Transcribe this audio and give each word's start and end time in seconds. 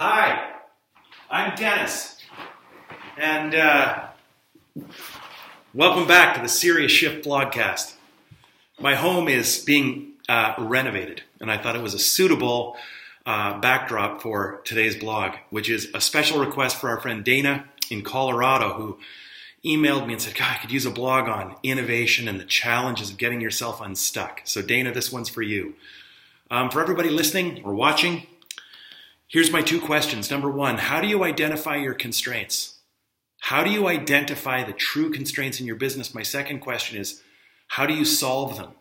Hi, 0.00 0.52
I'm 1.28 1.56
Dennis, 1.56 2.18
and 3.16 3.52
uh, 3.52 4.06
welcome 5.74 6.06
back 6.06 6.36
to 6.36 6.40
the 6.40 6.48
Serious 6.48 6.92
Shift 6.92 7.26
Blogcast. 7.26 7.94
My 8.78 8.94
home 8.94 9.26
is 9.26 9.58
being 9.58 10.12
uh, 10.28 10.54
renovated, 10.56 11.24
and 11.40 11.50
I 11.50 11.58
thought 11.58 11.74
it 11.74 11.82
was 11.82 11.94
a 11.94 11.98
suitable 11.98 12.76
uh, 13.26 13.58
backdrop 13.58 14.22
for 14.22 14.60
today's 14.62 14.94
blog, 14.94 15.32
which 15.50 15.68
is 15.68 15.88
a 15.92 16.00
special 16.00 16.38
request 16.38 16.76
for 16.76 16.90
our 16.90 17.00
friend 17.00 17.24
Dana 17.24 17.64
in 17.90 18.02
Colorado, 18.02 18.74
who 18.74 18.98
emailed 19.64 20.06
me 20.06 20.12
and 20.12 20.22
said, 20.22 20.36
God, 20.36 20.58
I 20.58 20.60
could 20.60 20.70
use 20.70 20.86
a 20.86 20.92
blog 20.92 21.28
on 21.28 21.56
innovation 21.64 22.28
and 22.28 22.38
the 22.38 22.44
challenges 22.44 23.10
of 23.10 23.16
getting 23.16 23.40
yourself 23.40 23.80
unstuck. 23.80 24.42
So, 24.44 24.62
Dana, 24.62 24.92
this 24.92 25.10
one's 25.10 25.28
for 25.28 25.42
you. 25.42 25.74
Um, 26.52 26.70
for 26.70 26.80
everybody 26.80 27.10
listening 27.10 27.64
or 27.64 27.74
watching, 27.74 28.28
here's 29.28 29.52
my 29.52 29.62
two 29.62 29.80
questions. 29.80 30.30
Number 30.30 30.50
one, 30.50 30.78
how 30.78 31.00
do 31.00 31.06
you 31.06 31.22
identify 31.22 31.76
your 31.76 31.94
constraints? 31.94 32.78
How 33.40 33.62
do 33.62 33.70
you 33.70 33.86
identify 33.86 34.64
the 34.64 34.72
true 34.72 35.10
constraints 35.10 35.60
in 35.60 35.66
your 35.66 35.76
business? 35.76 36.14
My 36.14 36.22
second 36.22 36.60
question 36.60 36.98
is, 36.98 37.22
how 37.68 37.86
do 37.86 37.94
you 37.94 38.04
solve 38.04 38.56
them? 38.56 38.72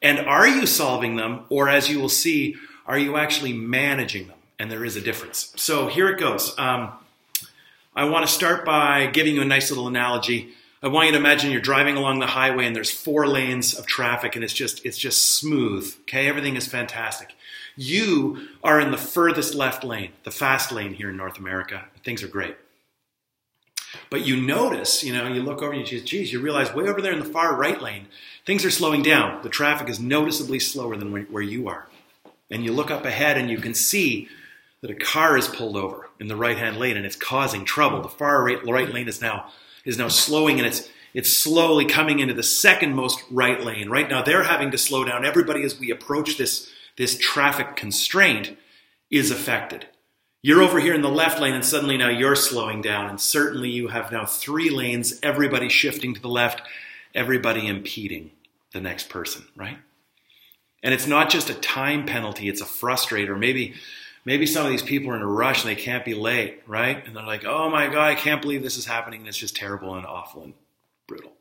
And 0.00 0.18
are 0.20 0.48
you 0.48 0.64
solving 0.66 1.16
them, 1.16 1.44
or 1.50 1.68
as 1.68 1.90
you 1.90 2.00
will 2.00 2.08
see, 2.08 2.56
are 2.86 2.98
you 2.98 3.16
actually 3.16 3.52
managing 3.52 4.28
them? 4.28 4.38
And 4.58 4.70
there 4.70 4.84
is 4.84 4.96
a 4.96 5.00
difference. 5.00 5.52
So 5.56 5.88
here 5.88 6.08
it 6.08 6.18
goes. 6.18 6.58
Um, 6.58 6.92
I 7.94 8.04
want 8.04 8.26
to 8.26 8.32
start 8.32 8.64
by 8.64 9.06
giving 9.06 9.34
you 9.34 9.42
a 9.42 9.46
nice 9.46 9.70
little 9.70 9.88
analogy. 9.88 10.50
I 10.82 10.88
want 10.88 11.06
you 11.06 11.12
to 11.12 11.18
imagine 11.18 11.50
you're 11.50 11.60
driving 11.60 11.96
along 11.96 12.20
the 12.20 12.26
highway 12.26 12.66
and 12.66 12.74
there's 12.74 12.90
four 12.90 13.26
lanes 13.26 13.74
of 13.74 13.86
traffic 13.86 14.34
and 14.36 14.44
it's 14.44 14.54
just 14.54 14.84
it's 14.86 14.96
just 14.96 15.36
smooth. 15.36 15.94
Okay, 16.02 16.26
everything 16.26 16.56
is 16.56 16.66
fantastic. 16.66 17.34
You 17.80 18.48
are 18.62 18.78
in 18.78 18.90
the 18.90 18.98
furthest 18.98 19.54
left 19.54 19.84
lane, 19.84 20.10
the 20.24 20.30
fast 20.30 20.70
lane 20.70 20.92
here 20.92 21.08
in 21.08 21.16
North 21.16 21.38
America. 21.38 21.86
Things 22.04 22.22
are 22.22 22.28
great. 22.28 22.54
But 24.10 24.26
you 24.26 24.36
notice, 24.36 25.02
you 25.02 25.14
know, 25.14 25.26
you 25.26 25.42
look 25.42 25.62
over 25.62 25.72
and 25.72 25.90
you 25.90 26.00
geez, 26.02 26.30
you 26.30 26.40
realize 26.40 26.74
way 26.74 26.86
over 26.86 27.00
there 27.00 27.14
in 27.14 27.20
the 27.20 27.24
far 27.24 27.56
right 27.56 27.80
lane, 27.80 28.08
things 28.44 28.66
are 28.66 28.70
slowing 28.70 29.02
down. 29.02 29.42
The 29.42 29.48
traffic 29.48 29.88
is 29.88 29.98
noticeably 29.98 30.58
slower 30.58 30.94
than 30.94 31.10
where 31.10 31.42
you 31.42 31.68
are. 31.68 31.86
And 32.50 32.66
you 32.66 32.72
look 32.72 32.90
up 32.90 33.06
ahead 33.06 33.38
and 33.38 33.48
you 33.48 33.56
can 33.56 33.72
see 33.72 34.28
that 34.82 34.90
a 34.90 34.94
car 34.94 35.38
is 35.38 35.48
pulled 35.48 35.78
over 35.78 36.10
in 36.20 36.28
the 36.28 36.36
right 36.36 36.58
hand 36.58 36.76
lane 36.76 36.98
and 36.98 37.06
it's 37.06 37.16
causing 37.16 37.64
trouble. 37.64 38.02
The 38.02 38.08
far 38.10 38.44
right, 38.44 38.62
right 38.66 38.92
lane 38.92 39.08
is 39.08 39.22
now 39.22 39.52
is 39.86 39.96
now 39.96 40.08
slowing 40.08 40.58
and 40.58 40.66
it's 40.66 40.86
it's 41.14 41.32
slowly 41.32 41.86
coming 41.86 42.20
into 42.20 42.34
the 42.34 42.42
second 42.42 42.94
most 42.94 43.22
right 43.30 43.64
lane. 43.64 43.88
Right 43.88 44.10
now 44.10 44.22
they're 44.22 44.44
having 44.44 44.70
to 44.72 44.78
slow 44.78 45.02
down. 45.04 45.24
Everybody 45.24 45.62
as 45.62 45.80
we 45.80 45.90
approach 45.90 46.36
this 46.36 46.70
this 47.00 47.16
traffic 47.16 47.76
constraint 47.76 48.58
is 49.10 49.30
affected. 49.30 49.86
You're 50.42 50.60
over 50.60 50.78
here 50.80 50.92
in 50.92 51.00
the 51.00 51.08
left 51.08 51.40
lane 51.40 51.54
and 51.54 51.64
suddenly 51.64 51.96
now 51.96 52.10
you're 52.10 52.36
slowing 52.36 52.82
down 52.82 53.08
and 53.08 53.18
certainly 53.18 53.70
you 53.70 53.88
have 53.88 54.12
now 54.12 54.26
three 54.26 54.68
lanes, 54.68 55.18
everybody 55.22 55.70
shifting 55.70 56.12
to 56.12 56.20
the 56.20 56.28
left, 56.28 56.60
everybody 57.14 57.66
impeding 57.66 58.32
the 58.74 58.82
next 58.82 59.08
person, 59.08 59.46
right? 59.56 59.78
And 60.82 60.92
it's 60.92 61.06
not 61.06 61.30
just 61.30 61.48
a 61.48 61.54
time 61.54 62.04
penalty, 62.04 62.50
it's 62.50 62.60
a 62.60 62.66
frustrator. 62.66 63.38
Maybe 63.38 63.76
maybe 64.26 64.44
some 64.44 64.66
of 64.66 64.70
these 64.70 64.82
people 64.82 65.10
are 65.10 65.16
in 65.16 65.22
a 65.22 65.26
rush 65.26 65.64
and 65.64 65.70
they 65.70 65.80
can't 65.80 66.04
be 66.04 66.12
late, 66.12 66.60
right? 66.66 67.02
And 67.06 67.16
they're 67.16 67.24
like, 67.24 67.46
oh 67.46 67.70
my 67.70 67.86
God, 67.86 68.10
I 68.10 68.14
can't 68.14 68.42
believe 68.42 68.62
this 68.62 68.76
is 68.76 68.84
happening. 68.84 69.24
It's 69.24 69.38
just 69.38 69.56
terrible 69.56 69.94
and 69.94 70.04
awful 70.04 70.42
and 70.42 70.52
brutal. 71.08 71.32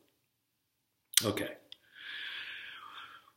Okay. 1.25 1.49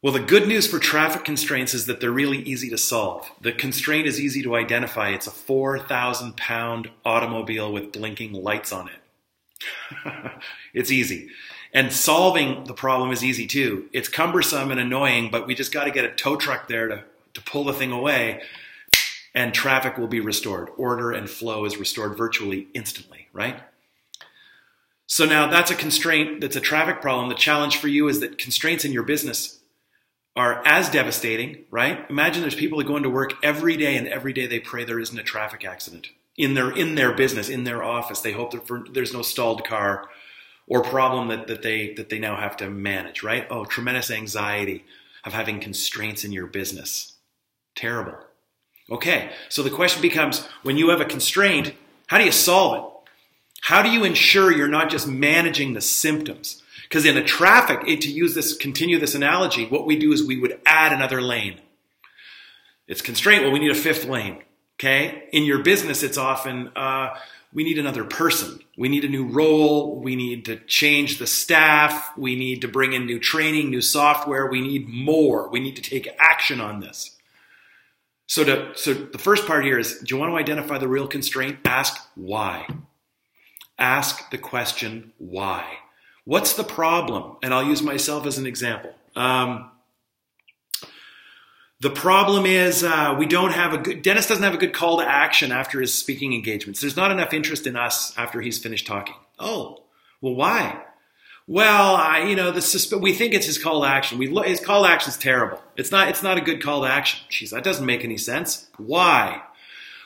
Well, 0.03 0.13
the 0.13 0.19
good 0.19 0.49
news 0.49 0.67
for 0.67 0.81
traffic 0.81 1.25
constraints 1.25 1.75
is 1.75 1.87
that 1.87 2.01
they're 2.01 2.11
really 2.11 2.39
easy 2.39 2.69
to 2.71 2.79
solve. 2.79 3.31
The 3.41 3.53
constraint 3.53 4.09
is 4.09 4.21
easy 4.21 4.43
to 4.43 4.57
identify. 4.57 5.11
It's 5.11 5.29
a 5.29 5.31
4,000 5.31 6.37
pound 6.37 6.91
automobile 7.05 7.73
with 7.73 7.93
blinking 7.93 8.33
lights 8.33 8.73
on 8.73 8.89
it. 8.89 10.03
it's 10.75 10.91
easy. 10.91 11.29
And 11.73 11.93
solving 11.93 12.65
the 12.65 12.75
problem 12.75 13.13
is 13.13 13.23
easy 13.23 13.47
too. 13.47 13.89
It's 13.93 14.09
cumbersome 14.09 14.73
and 14.73 14.81
annoying, 14.81 15.31
but 15.31 15.47
we 15.47 15.55
just 15.55 15.73
got 15.73 15.85
to 15.85 15.93
get 15.93 16.05
a 16.05 16.11
tow 16.11 16.35
truck 16.35 16.67
there 16.67 16.89
to, 16.89 17.05
to 17.35 17.41
pull 17.41 17.63
the 17.63 17.73
thing 17.73 17.93
away 17.93 18.43
and 19.35 19.55
traffic 19.55 19.99
will 19.99 20.09
be 20.09 20.21
restored. 20.21 20.69
Order 20.77 21.13
and 21.13 21.31
flow 21.31 21.65
is 21.65 21.77
restored 21.77 22.19
virtually 22.19 22.67
instantly, 22.75 23.29
right? 23.33 23.61
So 25.07 25.27
now 25.27 25.47
that's 25.47 25.71
a 25.71 25.77
constraint, 25.77 26.41
that's 26.41 26.57
a 26.57 26.61
traffic 26.61 27.01
problem. 27.01 27.29
The 27.29 27.37
challenge 27.37 27.77
for 27.77 27.87
you 27.87 28.09
is 28.09 28.19
that 28.19 28.37
constraints 28.37 28.85
in 28.85 28.93
your 28.93 29.05
business 29.05 29.61
are 30.35 30.63
as 30.67 30.89
devastating, 30.89 31.65
right? 31.71 32.09
Imagine 32.09 32.43
there's 32.43 32.55
people 32.55 32.79
that 32.79 32.87
go 32.87 32.97
into 32.97 33.11
work 33.11 33.35
every 33.43 33.77
day 33.77 33.97
and 33.97 34.09
every 34.09 34.33
day 34.33 34.47
they 34.47 34.61
pray 34.61 34.85
there 34.85 35.01
isn't 35.01 35.19
a 35.19 35.23
traffic 35.23 35.65
accident 35.65 36.09
in 36.37 36.55
their 36.55 36.71
in 36.71 36.95
their 36.95 37.13
business, 37.13 37.49
in 37.49 37.65
their 37.65 37.83
office. 37.83 38.21
They 38.21 38.33
hope 38.33 38.53
that 38.53 38.67
for, 38.67 38.85
there's 38.91 39.13
no 39.13 39.23
stalled 39.23 39.65
car 39.65 40.09
or 40.67 40.83
problem 40.83 41.29
that, 41.29 41.47
that 41.49 41.63
they 41.63 41.93
that 41.95 42.09
they 42.09 42.19
now 42.19 42.37
have 42.37 42.57
to 42.59 42.71
manage, 42.71 43.23
right? 43.23 43.47
Oh, 43.51 43.65
tremendous 43.65 44.11
anxiety 44.11 44.85
of 45.25 45.33
having 45.33 45.61
constraints 45.61 46.25
in 46.25 46.33
your 46.33 46.47
business. 46.47 47.15
Terrible. 47.75 48.17
Okay, 48.91 49.31
so 49.49 49.63
the 49.63 49.71
question 49.71 50.03
becomes 50.03 50.47
when 50.63 50.77
you 50.77 50.91
have 50.91 51.01
a 51.01 51.07
constraint, 51.07 51.75
how 52.09 52.19
do 52.19 52.25
you 52.25 52.33
solve 52.33 52.77
it? 52.77 53.11
How 53.63 53.81
do 53.81 53.91
you 53.91 54.05
ensure 54.05 54.51
you're 54.51 54.67
not 54.67 54.91
just 54.91 55.07
managing 55.07 55.73
the 55.73 55.81
symptoms? 55.81 56.62
Because 56.93 57.07
in 57.07 57.17
a 57.17 57.25
traffic, 57.25 57.87
to 57.87 58.13
use 58.13 58.35
this, 58.35 58.55
continue 58.55 58.99
this 58.99 59.15
analogy, 59.15 59.65
what 59.65 59.87
we 59.87 59.97
do 59.97 60.13
is 60.13 60.23
we 60.23 60.39
would 60.39 60.61
add 60.67 60.93
another 60.93 61.23
lane. 61.23 61.59
It's 62.87 63.01
constraint. 63.01 63.45
Well, 63.45 63.51
we 63.51 63.61
need 63.61 63.71
a 63.71 63.75
fifth 63.75 64.05
lane. 64.05 64.43
Okay. 64.79 65.27
In 65.33 65.45
your 65.45 65.63
business, 65.63 66.03
it's 66.03 66.19
often 66.19 66.69
uh, 66.77 67.17
we 67.51 67.65
need 67.65 67.79
another 67.79 68.05
person. 68.05 68.61
We 68.77 68.91
need 68.91 69.07
a 69.07 69.09
new 69.09 69.25
role. 69.25 70.03
We 70.03 70.17
need 70.17 70.45
to 70.45 70.57
change 70.57 71.19
the 71.19 71.27
staff. 71.27 72.13
We 72.19 72.37
need 72.37 72.61
to 72.61 72.69
bring 72.69 72.93
in 72.93 73.07
new 73.07 73.19
training, 73.19 73.71
new 73.71 73.81
software. 73.81 74.51
We 74.51 74.61
need 74.61 74.87
more. 74.87 75.49
We 75.49 75.61
need 75.61 75.77
to 75.77 75.83
take 75.83 76.15
action 76.19 76.61
on 76.61 76.81
this. 76.81 77.17
So, 78.27 78.45
to, 78.45 78.73
so 78.75 78.93
the 78.93 79.17
first 79.17 79.47
part 79.47 79.65
here 79.65 79.79
is 79.79 80.01
do 80.01 80.15
you 80.15 80.21
want 80.21 80.31
to 80.31 80.37
identify 80.37 80.77
the 80.77 80.89
real 80.89 81.07
constraint? 81.07 81.61
Ask 81.65 82.07
why. 82.17 82.69
Ask 83.79 84.31
the 84.31 84.37
question 84.37 85.15
why. 85.17 85.79
What's 86.25 86.55
the 86.55 86.65
problem? 86.65 87.37
And 87.43 87.53
I'll 87.53 87.65
use 87.65 87.83
myself 87.83 88.27
as 88.27 88.39
an 88.39 88.47
example. 88.47 88.95
Um, 89.17 89.71
the 91.81 91.91
problem 91.91 92.47
is 92.47 92.85
uh, 92.85 93.17
we 93.19 93.27
don't 93.27 93.53
have 93.53 93.75
a 93.75 93.79
good, 93.79 94.03
Dennis 94.03 94.29
doesn't 94.29 94.45
have 94.45 94.55
a 94.55 94.59
good 94.59 94.73
call 94.73 94.99
to 94.99 95.09
action 95.09 95.51
after 95.51 95.81
his 95.81 95.93
speaking 95.93 96.33
engagements. 96.33 96.81
There's 96.81 96.97
not 96.97 97.11
enough 97.11 97.33
interest 97.33 97.67
in 97.67 97.77
us 97.77 98.17
after 98.17 98.41
he's 98.41 98.59
finished 98.59 98.87
talking. 98.87 99.17
Oh, 99.39 99.83
well, 100.21 100.35
why? 100.35 100.81
well, 101.47 101.97
I, 101.97 102.25
you 102.25 102.37
know, 102.37 102.53
the 102.53 102.99
we 103.01 103.13
think 103.13 103.35
it's 103.35 103.47
his 103.47 103.59
call 103.59 103.83
to 103.83 103.89
action. 103.89 104.19
We 104.19 104.29
his 104.45 104.61
call 104.61 104.85
to 104.85 104.89
action 104.89 105.11
is 105.11 105.19
terrible. 105.19 105.61
It's 105.77 105.91
not. 105.91 106.09
It's 106.09 106.23
not 106.23 106.39
a 106.39 106.41
good 106.41 106.63
call 106.63 106.83
to 106.83 106.89
action. 106.89 107.21
Jeez, 107.31 107.51
that 107.51 107.65
doesn't 107.65 107.85
make 107.85 108.05
any 108.05 108.17
sense. 108.17 108.69
Why? 108.77 109.43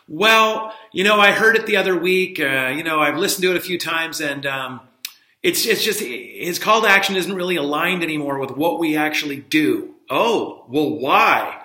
Well, 0.08 0.72
you 0.92 1.04
know, 1.04 1.20
I 1.20 1.32
heard 1.32 1.56
it 1.56 1.66
the 1.66 1.76
other 1.76 1.98
week. 1.98 2.40
Uh, 2.40 2.72
you 2.74 2.82
know, 2.82 3.00
I've 3.00 3.18
listened 3.18 3.42
to 3.42 3.50
it 3.50 3.56
a 3.56 3.60
few 3.60 3.78
times, 3.78 4.20
and 4.20 4.46
um, 4.46 4.80
it's 5.46 5.64
it's 5.64 5.84
just 5.84 6.00
his 6.00 6.58
call 6.58 6.82
to 6.82 6.88
action 6.88 7.14
isn't 7.14 7.32
really 7.32 7.54
aligned 7.54 8.02
anymore 8.02 8.40
with 8.40 8.50
what 8.50 8.80
we 8.80 8.96
actually 8.96 9.36
do. 9.36 9.94
Oh, 10.10 10.64
well, 10.68 10.90
why? 10.90 11.62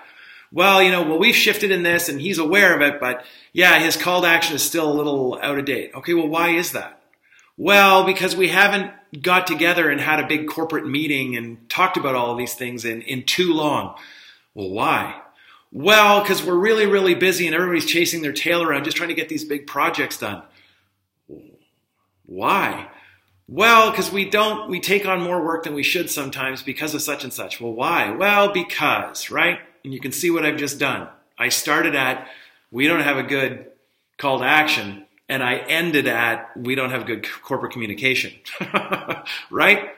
Well, 0.52 0.80
you 0.80 0.92
know, 0.92 1.02
well, 1.02 1.18
we've 1.18 1.34
shifted 1.34 1.72
in 1.72 1.82
this, 1.82 2.08
and 2.08 2.20
he's 2.20 2.38
aware 2.38 2.76
of 2.76 2.82
it, 2.82 3.00
but 3.00 3.24
yeah, 3.52 3.80
his 3.80 3.96
call 3.96 4.22
to 4.22 4.28
action 4.28 4.54
is 4.54 4.62
still 4.62 4.90
a 4.90 4.94
little 4.94 5.36
out 5.42 5.58
of 5.58 5.64
date. 5.64 5.90
Okay, 5.96 6.14
well, 6.14 6.28
why 6.28 6.50
is 6.50 6.72
that? 6.72 7.02
Well, 7.56 8.04
because 8.04 8.36
we 8.36 8.48
haven't 8.48 8.92
got 9.20 9.48
together 9.48 9.90
and 9.90 10.00
had 10.00 10.20
a 10.20 10.28
big 10.28 10.46
corporate 10.46 10.86
meeting 10.86 11.36
and 11.36 11.68
talked 11.68 11.96
about 11.96 12.14
all 12.14 12.30
of 12.30 12.38
these 12.38 12.54
things 12.54 12.84
in, 12.84 13.02
in 13.02 13.24
too 13.24 13.52
long. 13.52 13.96
Well, 14.54 14.70
why? 14.70 15.20
Well, 15.72 16.20
because 16.22 16.44
we're 16.44 16.54
really, 16.54 16.86
really 16.86 17.14
busy 17.14 17.46
and 17.46 17.54
everybody's 17.54 17.86
chasing 17.86 18.22
their 18.22 18.32
tail 18.32 18.62
around 18.62 18.84
just 18.84 18.96
trying 18.96 19.08
to 19.08 19.14
get 19.14 19.28
these 19.28 19.44
big 19.44 19.66
projects 19.66 20.18
done. 20.18 20.42
Why? 22.26 22.88
Well, 23.52 23.90
because 23.90 24.10
we 24.10 24.30
don't, 24.30 24.70
we 24.70 24.80
take 24.80 25.04
on 25.04 25.20
more 25.20 25.44
work 25.44 25.64
than 25.64 25.74
we 25.74 25.82
should 25.82 26.08
sometimes 26.08 26.62
because 26.62 26.94
of 26.94 27.02
such 27.02 27.22
and 27.22 27.30
such. 27.30 27.60
Well, 27.60 27.74
why? 27.74 28.10
Well, 28.10 28.50
because, 28.50 29.30
right? 29.30 29.58
And 29.84 29.92
you 29.92 30.00
can 30.00 30.10
see 30.10 30.30
what 30.30 30.46
I've 30.46 30.56
just 30.56 30.78
done. 30.78 31.06
I 31.38 31.50
started 31.50 31.94
at, 31.94 32.28
we 32.70 32.86
don't 32.86 33.02
have 33.02 33.18
a 33.18 33.22
good 33.22 33.66
call 34.16 34.38
to 34.38 34.46
action 34.46 35.04
and 35.28 35.42
I 35.42 35.56
ended 35.56 36.06
at 36.06 36.56
we 36.56 36.74
don't 36.74 36.92
have 36.92 37.04
good 37.04 37.26
corporate 37.42 37.72
communication. 37.72 38.32
right? 39.50 39.90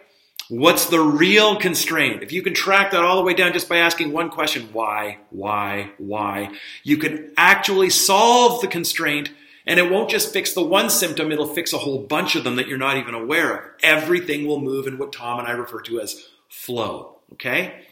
What's 0.48 0.86
the 0.86 1.00
real 1.00 1.54
constraint? 1.54 2.24
If 2.24 2.32
you 2.32 2.42
can 2.42 2.54
track 2.54 2.90
that 2.90 3.04
all 3.04 3.18
the 3.18 3.22
way 3.22 3.34
down 3.34 3.52
just 3.52 3.68
by 3.68 3.76
asking 3.76 4.10
one 4.10 4.30
question, 4.30 4.70
why, 4.72 5.18
why, 5.30 5.92
why, 5.98 6.50
you 6.82 6.96
can 6.96 7.30
actually 7.36 7.90
solve 7.90 8.62
the 8.62 8.66
constraint 8.66 9.30
and 9.66 9.78
it 9.78 9.90
won't 9.90 10.10
just 10.10 10.32
fix 10.32 10.52
the 10.52 10.62
one 10.62 10.90
symptom, 10.90 11.32
it'll 11.32 11.46
fix 11.46 11.72
a 11.72 11.78
whole 11.78 11.98
bunch 11.98 12.36
of 12.36 12.44
them 12.44 12.56
that 12.56 12.68
you're 12.68 12.78
not 12.78 12.96
even 12.96 13.14
aware 13.14 13.56
of. 13.56 13.64
Everything 13.82 14.46
will 14.46 14.60
move 14.60 14.86
in 14.86 14.98
what 14.98 15.12
Tom 15.12 15.38
and 15.38 15.48
I 15.48 15.52
refer 15.52 15.80
to 15.82 16.00
as 16.00 16.28
flow. 16.48 17.18
Okay? 17.32 17.82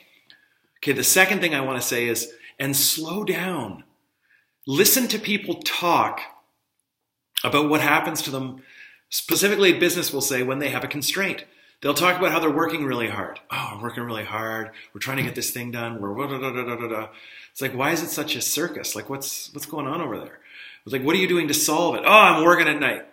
Okay, 0.78 0.92
the 0.92 1.04
second 1.04 1.40
thing 1.40 1.54
I 1.54 1.60
want 1.60 1.80
to 1.80 1.86
say 1.86 2.08
is, 2.08 2.32
and 2.58 2.76
slow 2.76 3.24
down. 3.24 3.84
listen 4.66 5.08
to 5.08 5.18
people 5.18 5.56
talk 5.62 6.20
about 7.42 7.68
what 7.68 7.80
happens 7.80 8.22
to 8.22 8.30
them. 8.30 8.62
Specifically, 9.08 9.74
a 9.74 9.78
business 9.78 10.12
will 10.12 10.20
say 10.20 10.42
when 10.42 10.58
they 10.58 10.70
have 10.70 10.84
a 10.84 10.88
constraint. 10.88 11.44
They'll 11.80 11.94
talk 11.94 12.16
about 12.16 12.30
how 12.30 12.38
they're 12.38 12.50
working 12.50 12.84
really 12.84 13.08
hard. 13.08 13.40
Oh, 13.50 13.70
I'm 13.72 13.82
working 13.82 14.04
really 14.04 14.24
hard. 14.24 14.70
We're 14.94 15.00
trying 15.00 15.16
to 15.16 15.24
get 15.24 15.34
this 15.34 15.50
thing 15.50 15.72
done. 15.72 16.00
We're 16.00 16.14
da, 16.14 16.38
da, 16.38 16.50
da, 16.52 16.76
da, 16.76 16.88
da. 16.88 17.08
It's 17.50 17.60
like, 17.60 17.74
why 17.74 17.90
is 17.90 18.02
it 18.02 18.10
such 18.10 18.36
a 18.36 18.40
circus? 18.40 18.94
Like, 18.94 19.10
what's 19.10 19.52
what's 19.52 19.66
going 19.66 19.88
on 19.88 20.00
over 20.00 20.16
there? 20.18 20.38
It's 20.84 20.92
like, 20.92 21.04
what 21.04 21.14
are 21.14 21.18
you 21.18 21.28
doing 21.28 21.48
to 21.48 21.54
solve 21.54 21.94
it? 21.94 22.02
Oh, 22.04 22.10
I'm 22.10 22.44
working 22.44 22.68
at 22.68 22.80
night. 22.80 23.06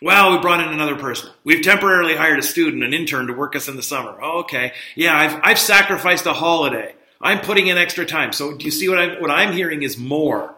Well, 0.00 0.30
we 0.32 0.38
brought 0.38 0.60
in 0.60 0.72
another 0.72 0.96
person. 0.96 1.30
We've 1.42 1.62
temporarily 1.62 2.16
hired 2.16 2.38
a 2.38 2.42
student, 2.42 2.84
an 2.84 2.94
intern 2.94 3.26
to 3.26 3.32
work 3.32 3.56
us 3.56 3.66
in 3.66 3.74
the 3.74 3.82
summer. 3.82 4.16
Oh, 4.22 4.40
okay. 4.40 4.72
Yeah, 4.94 5.16
I've, 5.16 5.40
I've 5.42 5.58
sacrificed 5.58 6.26
a 6.26 6.34
holiday. 6.34 6.94
I'm 7.20 7.40
putting 7.40 7.66
in 7.66 7.76
extra 7.76 8.06
time. 8.06 8.32
So 8.32 8.56
do 8.56 8.64
you 8.64 8.70
see 8.70 8.88
what 8.88 8.98
I'm, 8.98 9.20
what 9.20 9.30
I'm 9.30 9.52
hearing 9.52 9.82
is 9.82 9.98
more. 9.98 10.54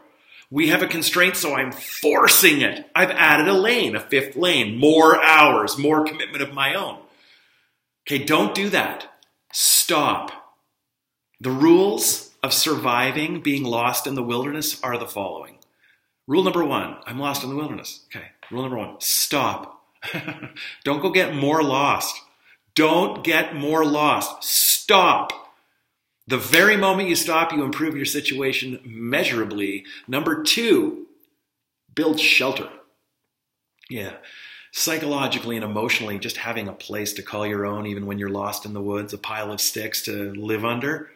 We 0.51 0.69
have 0.69 0.83
a 0.83 0.87
constraint, 0.87 1.37
so 1.37 1.55
I'm 1.55 1.73
forcing 1.73 2.61
it. 2.61 2.85
I've 2.95 3.13
added 3.13 3.49
a 3.49 3.55
lane, 3.55 3.97
a 3.97 4.01
fifth 4.01 4.37
lane, 4.37 4.77
more 4.77 5.23
hours, 5.23 5.79
more 5.79 6.05
commitment 6.05 6.43
of 6.43 6.53
my 6.53 6.75
own. 6.75 6.99
Okay, 8.07 8.23
don't 8.23 8.55
do 8.55 8.69
that. 8.71 9.07
Stop. 9.53 10.33
The 11.41 11.51
rules 11.51 12.33
of 12.43 12.53
surviving 12.53 13.41
being 13.41 13.65
lost 13.65 14.07
in 14.07 14.17
the 14.17 14.23
wilderness 14.23 14.83
are 14.83 14.99
the 14.99 15.07
following. 15.07 15.60
Rule 16.31 16.45
number 16.45 16.65
one 16.65 16.97
I'm 17.07 17.19
lost 17.19 17.43
in 17.43 17.51
the 17.51 17.57
wilderness. 17.57 18.05
Okay, 18.07 18.27
rule 18.53 18.63
number 18.63 18.79
one 18.79 19.01
stop. 19.01 19.83
Don't 20.85 21.03
go 21.03 21.11
get 21.11 21.35
more 21.35 21.61
lost. 21.61 22.23
Don't 22.77 23.25
get 23.25 23.57
more 23.57 23.85
lost. 23.85 24.45
Stop. 24.45 25.33
The 26.29 26.39
very 26.39 26.77
moment 26.77 27.09
you 27.09 27.17
stop, 27.17 27.53
you 27.53 27.65
improve 27.65 27.97
your 27.97 28.07
situation 28.07 28.79
measurably. 28.85 29.85
Number 30.07 30.45
two, 30.45 31.09
build 31.93 32.21
shelter. 32.21 32.69
Yeah. 33.91 34.13
Psychologically 34.71 35.57
and 35.57 35.65
emotionally, 35.65 36.21
just 36.21 36.37
having 36.37 36.69
a 36.69 36.73
place 36.73 37.13
to 37.15 37.23
call 37.23 37.45
your 37.45 37.67
own, 37.67 37.89
even 37.89 38.07
when 38.07 38.21
you're 38.21 38.31
lost 38.31 38.65
in 38.65 38.73
the 38.73 38.81
woods, 38.81 39.13
a 39.13 39.19
pile 39.19 39.51
of 39.51 39.61
sticks 39.61 40.03
to 40.03 40.33
live 40.35 40.65
under, 40.65 41.11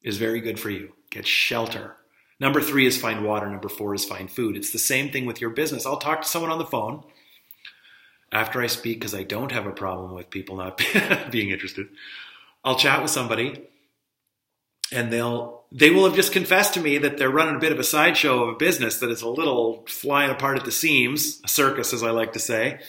is 0.00 0.16
very 0.16 0.40
good 0.40 0.60
for 0.60 0.70
you. 0.70 0.92
Get 1.10 1.26
shelter. 1.26 1.96
Number 2.40 2.60
three 2.60 2.86
is 2.86 2.96
find 2.96 3.24
water. 3.24 3.48
Number 3.48 3.68
four 3.68 3.94
is 3.94 4.04
find 4.04 4.30
food. 4.30 4.56
It's 4.56 4.72
the 4.72 4.78
same 4.78 5.10
thing 5.10 5.26
with 5.26 5.40
your 5.40 5.50
business. 5.50 5.86
I'll 5.86 5.98
talk 5.98 6.22
to 6.22 6.28
someone 6.28 6.50
on 6.50 6.58
the 6.58 6.64
phone 6.64 7.04
after 8.32 8.60
I 8.60 8.66
speak 8.66 8.98
because 8.98 9.14
I 9.14 9.22
don't 9.22 9.52
have 9.52 9.66
a 9.66 9.72
problem 9.72 10.14
with 10.14 10.30
people 10.30 10.56
not 10.56 10.82
being 11.30 11.50
interested. 11.50 11.86
I'll 12.64 12.76
chat 12.76 13.02
with 13.02 13.10
somebody 13.10 13.68
and 14.92 15.12
they'll 15.12 15.64
they 15.72 15.90
will 15.90 16.04
have 16.04 16.14
just 16.14 16.32
confessed 16.32 16.74
to 16.74 16.80
me 16.80 16.98
that 16.98 17.18
they're 17.18 17.30
running 17.30 17.56
a 17.56 17.60
bit 17.60 17.72
of 17.72 17.80
a 17.80 17.84
sideshow 17.84 18.44
of 18.44 18.48
a 18.50 18.58
business 18.58 19.00
that 19.00 19.10
is 19.10 19.22
a 19.22 19.28
little 19.28 19.84
flying 19.88 20.30
apart 20.30 20.56
at 20.56 20.64
the 20.64 20.70
seams, 20.70 21.40
a 21.44 21.48
circus 21.48 21.92
as 21.92 22.02
I 22.02 22.10
like 22.10 22.34
to 22.34 22.38
say. 22.38 22.80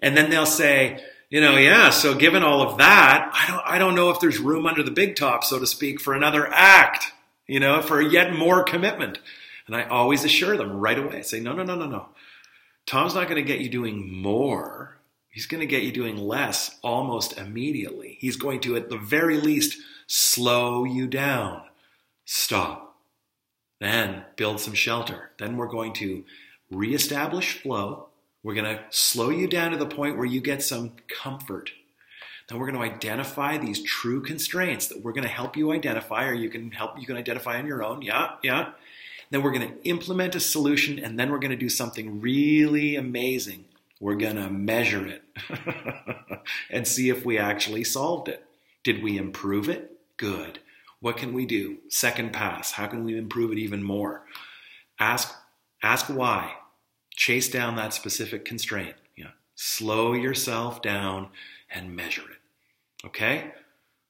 And 0.00 0.16
then 0.16 0.30
they'll 0.30 0.46
say, 0.46 1.04
you 1.28 1.42
know, 1.42 1.56
yeah, 1.56 1.90
so 1.90 2.14
given 2.14 2.42
all 2.42 2.62
of 2.62 2.78
that, 2.78 3.30
I 3.32 3.46
don't 3.46 3.62
I 3.66 3.78
don't 3.78 3.94
know 3.94 4.10
if 4.10 4.20
there's 4.20 4.38
room 4.38 4.66
under 4.66 4.82
the 4.82 4.90
big 4.90 5.16
top, 5.16 5.44
so 5.44 5.58
to 5.58 5.66
speak, 5.66 6.00
for 6.00 6.14
another 6.14 6.46
act, 6.50 7.12
you 7.46 7.60
know, 7.60 7.82
for 7.82 8.00
yet 8.00 8.34
more 8.34 8.62
commitment. 8.62 9.18
And 9.66 9.74
I 9.74 9.84
always 9.84 10.24
assure 10.24 10.56
them 10.56 10.72
right 10.72 10.98
away. 10.98 11.22
Say, 11.22 11.40
no, 11.40 11.52
no, 11.52 11.62
no, 11.62 11.74
no, 11.74 11.86
no. 11.86 12.08
Tom's 12.86 13.14
not 13.14 13.28
going 13.28 13.42
to 13.42 13.52
get 13.52 13.60
you 13.60 13.70
doing 13.70 14.12
more. 14.12 14.98
He's 15.30 15.46
going 15.46 15.60
to 15.60 15.66
get 15.66 15.82
you 15.82 15.90
doing 15.90 16.16
less 16.16 16.78
almost 16.82 17.38
immediately. 17.38 18.18
He's 18.20 18.36
going 18.36 18.60
to, 18.60 18.76
at 18.76 18.88
the 18.88 18.98
very 18.98 19.38
least, 19.38 19.80
slow 20.06 20.84
you 20.84 21.06
down. 21.06 21.62
Stop. 22.24 22.96
Then 23.80 24.24
build 24.36 24.60
some 24.60 24.74
shelter. 24.74 25.30
Then 25.38 25.56
we're 25.56 25.66
going 25.66 25.92
to 25.94 26.24
reestablish 26.70 27.60
flow. 27.60 28.08
We're 28.42 28.54
going 28.54 28.76
to 28.76 28.84
slow 28.90 29.30
you 29.30 29.48
down 29.48 29.72
to 29.72 29.76
the 29.76 29.86
point 29.86 30.16
where 30.16 30.26
you 30.26 30.40
get 30.40 30.62
some 30.62 30.92
comfort. 31.08 31.72
Then 32.48 32.58
we're 32.58 32.70
going 32.70 32.78
to 32.78 32.94
identify 32.94 33.56
these 33.56 33.82
true 33.82 34.22
constraints 34.22 34.88
that 34.88 35.02
we're 35.02 35.12
going 35.12 35.26
to 35.26 35.32
help 35.32 35.56
you 35.56 35.72
identify, 35.72 36.26
or 36.26 36.34
you 36.34 36.50
can 36.50 36.70
help 36.70 36.98
you 36.98 37.06
can 37.06 37.16
identify 37.16 37.58
on 37.58 37.66
your 37.66 37.82
own. 37.82 38.02
Yeah, 38.02 38.32
yeah. 38.42 38.72
Then 39.30 39.42
we're 39.42 39.52
going 39.52 39.68
to 39.68 39.88
implement 39.88 40.34
a 40.34 40.40
solution, 40.40 40.98
and 40.98 41.18
then 41.18 41.30
we're 41.30 41.38
going 41.38 41.50
to 41.50 41.56
do 41.56 41.70
something 41.70 42.20
really 42.20 42.96
amazing. 42.96 43.64
We're 44.00 44.16
going 44.16 44.36
to 44.36 44.50
measure 44.50 45.06
it 45.06 45.22
and 46.70 46.86
see 46.86 47.08
if 47.08 47.24
we 47.24 47.38
actually 47.38 47.84
solved 47.84 48.28
it. 48.28 48.44
Did 48.82 49.02
we 49.02 49.16
improve 49.16 49.68
it? 49.68 49.92
Good. 50.18 50.58
What 51.00 51.16
can 51.16 51.32
we 51.32 51.46
do? 51.46 51.78
Second 51.88 52.32
pass. 52.32 52.72
How 52.72 52.86
can 52.86 53.04
we 53.04 53.16
improve 53.16 53.50
it 53.50 53.58
even 53.58 53.82
more? 53.82 54.24
Ask, 54.98 55.34
ask 55.82 56.06
why. 56.06 56.54
Chase 57.10 57.48
down 57.48 57.76
that 57.76 57.94
specific 57.94 58.44
constraint. 58.44 58.94
Slow 59.54 60.12
yourself 60.12 60.82
down 60.82 61.28
and 61.70 61.94
measure 61.94 62.22
it. 62.22 63.06
Okay? 63.06 63.52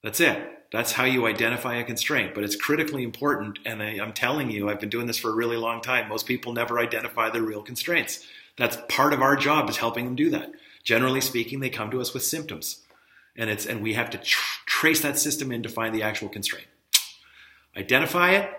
That's 0.02 0.20
it. 0.20 0.50
That's 0.72 0.92
how 0.92 1.04
you 1.04 1.26
identify 1.26 1.76
a 1.76 1.84
constraint, 1.84 2.34
but 2.34 2.42
it's 2.42 2.56
critically 2.56 3.04
important. 3.04 3.58
And 3.64 3.82
I, 3.82 3.94
am 3.94 4.12
telling 4.12 4.50
you, 4.50 4.68
I've 4.68 4.80
been 4.80 4.88
doing 4.88 5.06
this 5.06 5.18
for 5.18 5.30
a 5.30 5.34
really 5.34 5.56
long 5.56 5.80
time. 5.80 6.08
Most 6.08 6.26
people 6.26 6.52
never 6.52 6.80
identify 6.80 7.30
their 7.30 7.42
real 7.42 7.62
constraints. 7.62 8.26
That's 8.56 8.78
part 8.88 9.12
of 9.12 9.22
our 9.22 9.36
job 9.36 9.70
is 9.70 9.76
helping 9.76 10.04
them 10.04 10.16
do 10.16 10.30
that. 10.30 10.50
Generally 10.82 11.22
speaking, 11.22 11.60
they 11.60 11.70
come 11.70 11.90
to 11.90 12.00
us 12.00 12.12
with 12.12 12.24
symptoms 12.24 12.84
and 13.36 13.50
it's 13.50 13.66
and 13.66 13.82
we 13.82 13.94
have 13.94 14.10
to 14.10 14.18
tr- 14.18 14.60
trace 14.66 15.00
that 15.00 15.18
system 15.18 15.50
in 15.52 15.62
to 15.62 15.68
find 15.68 15.94
the 15.94 16.02
actual 16.02 16.28
constraint. 16.28 16.66
Identify 17.76 18.32
it, 18.32 18.50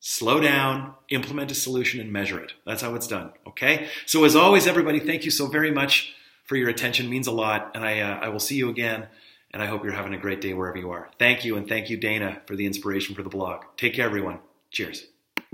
slow 0.00 0.40
down, 0.40 0.94
implement 1.10 1.50
a 1.50 1.54
solution, 1.54 2.00
and 2.00 2.12
measure 2.12 2.40
it. 2.40 2.52
That's 2.66 2.82
how 2.82 2.94
it's 2.94 3.06
done. 3.06 3.32
Okay. 3.46 3.88
So 4.06 4.24
as 4.24 4.34
always, 4.34 4.66
everybody, 4.66 4.98
thank 4.98 5.24
you 5.24 5.30
so 5.30 5.46
very 5.46 5.70
much 5.70 6.14
for 6.48 6.56
your 6.56 6.68
attention. 6.68 7.08
Means 7.08 7.28
a 7.28 7.32
lot, 7.32 7.72
and 7.74 7.84
I 7.84 8.00
uh, 8.00 8.18
I 8.20 8.28
will 8.30 8.40
see 8.40 8.56
you 8.56 8.68
again. 8.68 9.06
And 9.50 9.62
I 9.62 9.66
hope 9.66 9.82
you're 9.82 9.94
having 9.94 10.12
a 10.12 10.18
great 10.18 10.42
day 10.42 10.52
wherever 10.52 10.76
you 10.76 10.90
are. 10.90 11.08
Thank 11.18 11.42
you, 11.42 11.56
and 11.56 11.66
thank 11.66 11.88
you, 11.88 11.96
Dana, 11.96 12.42
for 12.46 12.54
the 12.54 12.66
inspiration 12.66 13.14
for 13.14 13.22
the 13.22 13.30
blog. 13.30 13.64
Take 13.78 13.94
care, 13.94 14.04
everyone. 14.04 14.40
Cheers. 14.70 15.06